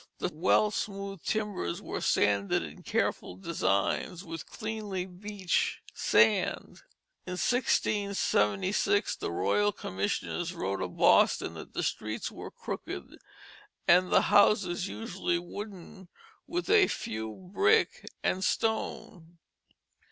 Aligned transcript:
The 0.17 0.31
well 0.33 0.71
smoothed 0.71 1.27
timbers 1.27 1.79
were 1.79 2.01
sanded 2.01 2.63
in 2.63 2.81
careful 2.81 3.35
designs 3.35 4.23
with 4.23 4.47
cleanly 4.49 5.05
beach 5.05 5.83
sand. 5.93 6.81
By 7.27 7.33
1676 7.33 9.15
the 9.17 9.31
Royal 9.31 9.71
Commissioners 9.71 10.55
wrote 10.55 10.81
of 10.81 10.97
Boston 10.97 11.53
that 11.53 11.75
the 11.75 11.83
streets 11.83 12.31
were 12.31 12.49
crooked, 12.49 13.19
and 13.87 14.11
the 14.11 14.21
houses 14.23 14.87
usually 14.87 15.37
wooden, 15.37 16.07
with 16.47 16.67
a 16.67 16.87
few 16.87 17.33
of 17.33 17.53
brick 17.53 18.09
and 18.23 18.43
stone. 18.43 19.37